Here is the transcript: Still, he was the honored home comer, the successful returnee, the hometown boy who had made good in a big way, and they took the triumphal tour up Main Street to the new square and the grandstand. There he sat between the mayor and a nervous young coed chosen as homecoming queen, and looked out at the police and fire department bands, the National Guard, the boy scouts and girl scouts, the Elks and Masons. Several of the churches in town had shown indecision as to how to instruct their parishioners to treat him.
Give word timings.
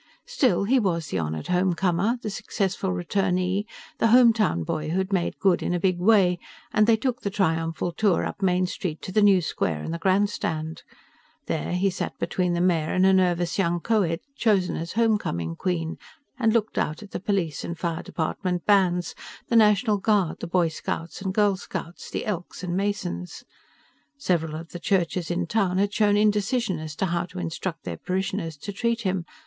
Still, 0.25 0.63
he 0.63 0.79
was 0.79 1.09
the 1.09 1.19
honored 1.19 1.45
home 1.45 1.75
comer, 1.75 2.17
the 2.23 2.31
successful 2.31 2.89
returnee, 2.89 3.65
the 3.99 4.07
hometown 4.07 4.65
boy 4.65 4.89
who 4.89 4.97
had 4.97 5.13
made 5.13 5.37
good 5.37 5.61
in 5.61 5.75
a 5.75 5.79
big 5.79 5.99
way, 5.99 6.39
and 6.73 6.87
they 6.87 6.97
took 6.97 7.21
the 7.21 7.29
triumphal 7.29 7.91
tour 7.91 8.25
up 8.25 8.41
Main 8.41 8.65
Street 8.65 9.03
to 9.03 9.11
the 9.11 9.21
new 9.21 9.41
square 9.41 9.83
and 9.83 9.93
the 9.93 9.99
grandstand. 9.99 10.81
There 11.45 11.73
he 11.73 11.91
sat 11.91 12.17
between 12.17 12.53
the 12.53 12.61
mayor 12.61 12.93
and 12.95 13.05
a 13.05 13.13
nervous 13.13 13.59
young 13.59 13.79
coed 13.79 14.21
chosen 14.35 14.75
as 14.75 14.93
homecoming 14.93 15.55
queen, 15.55 15.99
and 16.39 16.51
looked 16.51 16.79
out 16.79 17.03
at 17.03 17.11
the 17.11 17.19
police 17.19 17.63
and 17.63 17.77
fire 17.77 18.01
department 18.01 18.65
bands, 18.65 19.13
the 19.49 19.55
National 19.55 19.99
Guard, 19.99 20.39
the 20.39 20.47
boy 20.47 20.69
scouts 20.69 21.21
and 21.21 21.31
girl 21.31 21.57
scouts, 21.57 22.09
the 22.09 22.25
Elks 22.25 22.63
and 22.63 22.75
Masons. 22.75 23.43
Several 24.17 24.55
of 24.55 24.69
the 24.69 24.79
churches 24.79 25.29
in 25.29 25.45
town 25.45 25.77
had 25.77 25.93
shown 25.93 26.17
indecision 26.17 26.79
as 26.79 26.95
to 26.95 27.05
how 27.05 27.25
to 27.25 27.37
instruct 27.37 27.83
their 27.83 27.97
parishioners 27.97 28.57
to 28.57 28.73
treat 28.73 29.01
him. 29.03 29.27